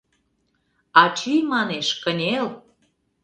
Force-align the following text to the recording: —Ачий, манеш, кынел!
—Ачий, 1.03 1.41
манеш, 1.51 1.87
кынел! 2.03 2.47